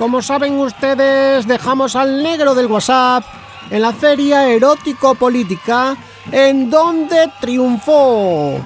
Como 0.00 0.22
saben 0.22 0.58
ustedes, 0.58 1.46
dejamos 1.46 1.94
al 1.94 2.22
negro 2.22 2.54
del 2.54 2.68
WhatsApp 2.68 3.22
en 3.70 3.82
la 3.82 3.92
feria 3.92 4.48
erótico-política 4.48 5.94
en 6.32 6.70
donde 6.70 7.30
triunfó. 7.38 8.58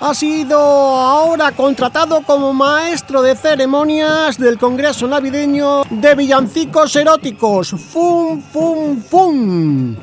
Ha 0.00 0.12
sido 0.14 0.58
ahora 0.58 1.52
contratado 1.52 2.22
como 2.22 2.52
maestro 2.52 3.22
de 3.22 3.36
ceremonias 3.36 4.36
del 4.36 4.58
Congreso 4.58 5.06
Navideño 5.06 5.82
de 5.90 6.16
Villancicos 6.16 6.96
Eróticos. 6.96 7.70
¡Fum, 7.70 8.42
fum, 8.42 9.00
fum! 9.00 9.94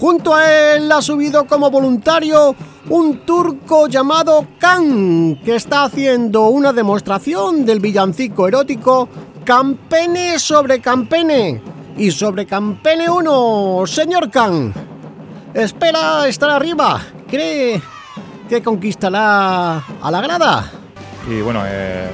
Junto 0.00 0.34
a 0.34 0.50
él 0.50 0.90
ha 0.90 1.02
subido 1.02 1.44
como 1.46 1.70
voluntario 1.70 2.56
un 2.88 3.18
turco 3.26 3.86
llamado 3.86 4.46
Khan, 4.58 5.40
que 5.44 5.56
está 5.56 5.84
haciendo 5.84 6.46
una 6.46 6.72
demostración 6.72 7.66
del 7.66 7.80
villancico 7.80 8.48
erótico 8.48 9.10
Campene 9.44 10.38
sobre 10.38 10.80
Campene 10.80 11.60
y 11.96 12.10
sobre 12.10 12.46
Campene 12.46 13.10
1, 13.10 13.84
señor 13.86 14.30
Khan. 14.30 14.72
Espera 15.52 16.28
estar 16.28 16.50
arriba. 16.50 17.00
¿Cree 17.28 17.82
que 18.48 18.62
conquistará 18.62 19.78
a 20.00 20.10
la 20.10 20.20
grada? 20.20 20.70
Y 21.28 21.40
bueno, 21.40 21.62
eh, 21.66 22.08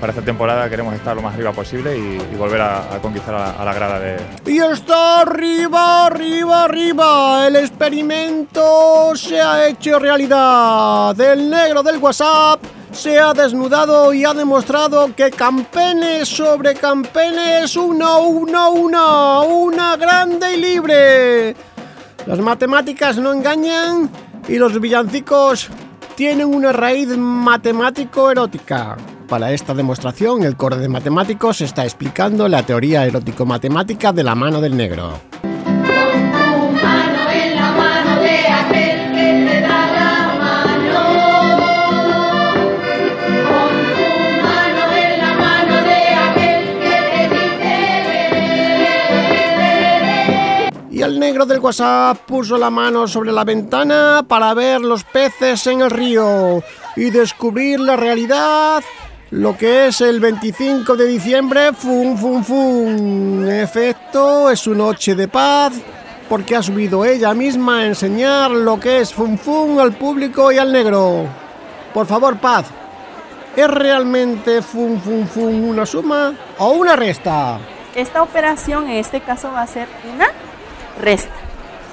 para 0.00 0.12
esta 0.12 0.22
temporada 0.22 0.68
queremos 0.68 0.94
estar 0.94 1.16
lo 1.16 1.22
más 1.22 1.34
arriba 1.34 1.52
posible 1.52 1.96
y, 1.96 2.36
volver 2.36 2.60
a, 2.60 2.98
conquistar 3.00 3.34
a, 3.34 3.64
la 3.64 3.72
grada 3.72 3.98
de... 3.98 4.16
Y 4.44 4.58
está 4.58 5.22
arriba, 5.22 6.06
arriba, 6.06 6.64
arriba. 6.64 7.46
El 7.46 7.56
experimento 7.56 9.12
se 9.14 9.40
ha 9.40 9.66
hecho 9.66 9.98
realidad. 9.98 11.18
El 11.18 11.48
negro 11.48 11.82
del 11.82 11.96
WhatsApp 11.98 12.60
se 12.92 13.18
ha 13.18 13.32
desnudado 13.32 14.12
y 14.12 14.24
ha 14.24 14.34
demostrado 14.34 15.14
que 15.14 15.30
Campene 15.30 16.24
sobre 16.26 16.74
Campene 16.74 17.62
es 17.62 17.76
una, 17.76 18.18
una, 18.18 18.68
una, 18.68 19.40
una 19.40 19.96
grande 19.96 20.54
y 20.54 20.60
libre. 20.60 21.56
Las 22.26 22.40
matemáticas 22.40 23.16
no 23.18 23.32
engañan 23.32 24.10
y 24.48 24.56
los 24.56 24.78
villancicos 24.80 25.68
tienen 26.16 26.54
una 26.54 26.72
raíz 26.72 27.08
matemático-erótica. 27.16 28.96
Para 29.28 29.52
esta 29.52 29.74
demostración, 29.74 30.42
el 30.42 30.56
coro 30.56 30.76
de 30.76 30.88
matemáticos 30.88 31.60
está 31.60 31.84
explicando 31.84 32.48
la 32.48 32.64
teoría 32.64 33.06
erótico-matemática 33.06 34.12
de 34.12 34.24
la 34.24 34.34
mano 34.34 34.60
del 34.60 34.76
negro. 34.76 35.29
El 51.02 51.18
negro 51.18 51.46
del 51.46 51.60
WhatsApp 51.60 52.18
puso 52.26 52.58
la 52.58 52.68
mano 52.68 53.08
sobre 53.08 53.32
la 53.32 53.44
ventana 53.44 54.24
para 54.26 54.52
ver 54.54 54.80
los 54.80 55.04
peces 55.04 55.66
en 55.66 55.80
el 55.80 55.90
río 55.90 56.62
y 56.96 57.10
descubrir 57.10 57.80
la 57.80 57.96
realidad, 57.96 58.82
lo 59.30 59.56
que 59.56 59.86
es 59.86 60.00
el 60.00 60.20
25 60.20 60.96
de 60.96 61.06
diciembre, 61.06 61.72
fum, 61.72 62.16
fum, 62.16 62.44
fum. 62.44 63.48
Efecto, 63.48 64.50
es 64.50 64.60
su 64.60 64.74
noche 64.74 65.14
de 65.14 65.28
paz 65.28 65.72
porque 66.28 66.54
ha 66.54 66.62
subido 66.62 67.04
ella 67.04 67.32
misma 67.34 67.80
a 67.80 67.86
enseñar 67.86 68.50
lo 68.50 68.78
que 68.78 69.00
es 69.00 69.14
fum, 69.14 69.38
fum 69.38 69.78
al 69.78 69.92
público 69.92 70.52
y 70.52 70.58
al 70.58 70.72
negro. 70.72 71.26
Por 71.94 72.06
favor, 72.06 72.36
paz. 72.38 72.66
¿Es 73.56 73.68
realmente 73.68 74.60
fum, 74.60 75.00
fum, 75.00 75.26
fum 75.26 75.68
una 75.68 75.86
suma 75.86 76.34
o 76.58 76.70
una 76.72 76.94
resta? 76.94 77.58
Esta 77.94 78.22
operación 78.22 78.84
en 78.88 78.96
este 78.98 79.20
caso 79.20 79.50
va 79.50 79.62
a 79.62 79.66
ser 79.66 79.88
una 80.14 80.28
resta. 81.00 81.34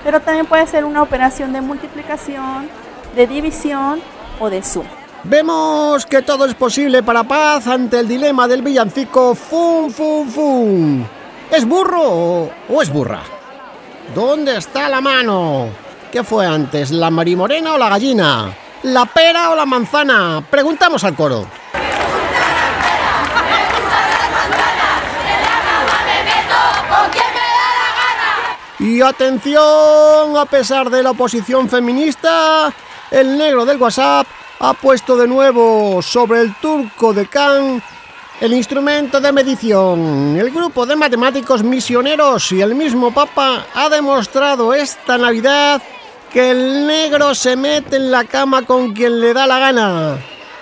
Pero 0.03 0.19
también 0.19 0.45
puede 0.45 0.68
ser 0.68 0.85
una 0.85 1.01
operación 1.01 1.53
de 1.53 1.62
multiplicación, 1.62 2.69
de 3.16 3.28
división 3.28 4.01
o 4.40 4.50
de 4.50 4.63
suma. 4.63 4.90
Vemos 5.23 6.06
que 6.06 6.22
todo 6.22 6.45
es 6.45 6.53
posible 6.53 7.03
para 7.03 7.23
Paz 7.23 7.68
ante 7.68 8.00
el 8.00 8.07
dilema 8.07 8.47
del 8.47 8.62
villancico 8.62 9.35
Fum 9.35 9.90
Fum 9.90 10.29
Fum. 10.29 11.06
¿Es 11.51 11.66
burro 11.66 12.50
o 12.69 12.81
es 12.81 12.90
burra? 12.90 13.22
¿Dónde 14.13 14.57
está 14.57 14.88
la 14.88 15.01
mano? 15.01 15.68
¿Qué 16.12 16.24
fue 16.24 16.45
antes, 16.45 16.91
la 16.91 17.09
marimorena 17.09 17.74
o 17.74 17.78
la 17.78 17.89
gallina? 17.89 18.53
¿La 18.84 19.06
pera 19.06 19.50
o 19.50 19.56
la 19.56 19.66
manzana? 19.66 20.41
Preguntamos 20.50 21.03
al 21.03 21.16
coro. 21.16 21.45
Atención, 29.02 30.38
a 30.38 30.46
pesar 30.50 30.90
de 30.90 31.03
la 31.03 31.12
oposición 31.12 31.69
feminista, 31.69 32.74
el 33.12 33.38
negro 33.38 33.66
del 33.66 33.78
WhatsApp 33.78 34.28
ha 34.59 34.74
puesto 34.74 35.16
de 35.16 35.28
nuevo 35.28 36.02
sobre 36.02 36.41
el 36.41 36.56
turco 36.56 37.13
de 37.13 37.28
Khan 37.28 37.81
el 38.40 38.53
instrumento 38.53 39.19
de 39.19 39.31
medición. 39.31 40.38
El 40.38 40.52
grupo 40.52 40.86
de 40.86 40.96
matemáticos 40.96 41.63
misioneros 41.63 42.52
y 42.52 42.62
el 42.62 42.75
mismo 42.75 43.12
Papa 43.12 43.66
ha 43.74 43.90
demostrado 43.90 44.74
esta 44.74 45.18
Navidad 45.18 45.81
que 46.31 46.52
el 46.52 46.86
negro 46.86 47.34
se 47.34 47.56
mete 47.56 47.96
en 47.96 48.12
la 48.12 48.25
cama 48.25 48.63
con 48.63 48.94
quien 48.94 49.19
le 49.19 49.34
da 49.34 49.47
la 49.47 49.59
gana. 49.59 50.18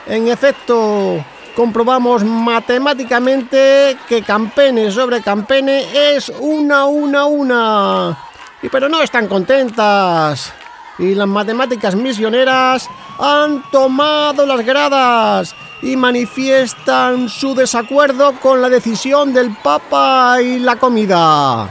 En 0.08 0.28
efecto, 0.28 1.24
comprobamos 1.56 2.24
matemáticamente 2.24 3.98
que 4.08 4.22
Campene 4.22 4.92
sobre 4.92 5.22
Campene 5.22 6.16
es 6.16 6.32
una, 6.40 6.86
una, 6.86 7.26
una. 7.26 8.25
Y 8.66 8.70
pero 8.70 8.90
no 8.90 9.04
están 9.04 9.28
contentas. 9.28 10.52
Y 10.98 11.14
las 11.14 11.28
matemáticas 11.28 11.94
misioneras 11.96 12.90
han 13.20 13.62
tomado 13.70 14.44
las 14.44 14.66
gradas 14.66 15.56
y 15.84 15.96
manifiestan 15.96 17.30
su 17.30 17.54
desacuerdo 17.54 18.34
con 18.40 18.64
la 18.64 18.70
decisión 18.70 19.36
del 19.36 19.56
Papa 19.58 20.42
y 20.42 20.58
la 20.58 20.78
comida. 20.78 21.70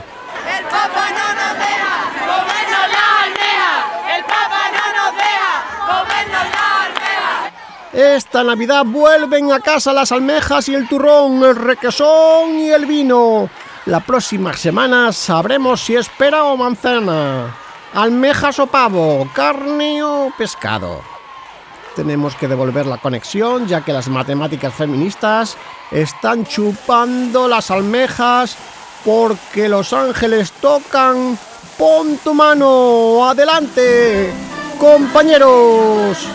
El 0.57 0.65
Papa 0.67 1.11
no 1.11 1.35
nos 1.35 1.65
Esta 7.93 8.45
Navidad 8.45 8.85
vuelven 8.85 9.51
a 9.51 9.59
casa 9.59 9.93
las 9.93 10.13
almejas 10.13 10.69
y 10.69 10.75
el 10.75 10.89
turrón, 10.89 11.43
el 11.43 11.57
requesón 11.57 12.59
y 12.59 12.71
el 12.71 12.87
vino. 12.87 13.49
La 13.87 14.01
próxima 14.01 14.55
semana 14.55 15.13
sabremos 15.13 15.85
si 15.85 15.95
es 15.95 16.09
pera 16.09 16.45
o 16.45 16.57
manzana, 16.57 17.55
almejas 17.93 18.59
o 18.59 18.67
pavo, 18.67 19.29
carne 19.35 20.03
o 20.03 20.33
pescado. 20.39 21.03
Tenemos 21.95 22.35
que 22.35 22.49
devolver 22.49 22.87
la 22.87 22.97
conexión 22.97 23.69
ya 23.69 23.83
que 23.83 23.93
las 23.93 24.09
matemáticas 24.09 24.73
feministas 24.73 25.59
están 25.91 26.47
chupando 26.47 27.47
las 27.47 27.71
almejas 27.71 28.57
porque 29.05 29.69
los 29.69 29.93
ángeles 29.93 30.53
tocan. 30.53 31.39
Pon 31.77 32.17
tu 32.25 32.33
mano, 32.33 33.29
adelante, 33.29 34.33
compañeros. 34.79 36.27